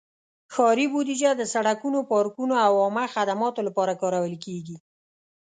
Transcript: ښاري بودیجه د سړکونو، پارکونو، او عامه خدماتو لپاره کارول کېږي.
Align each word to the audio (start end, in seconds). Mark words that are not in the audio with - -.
ښاري 0.53 0.85
بودیجه 0.93 1.31
د 1.37 1.43
سړکونو، 1.53 1.99
پارکونو، 2.11 2.55
او 2.65 2.73
عامه 2.83 3.05
خدماتو 3.15 3.61
لپاره 3.67 3.93
کارول 4.01 4.35
کېږي. 4.45 4.77